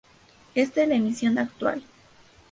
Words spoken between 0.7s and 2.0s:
es la emisión actual.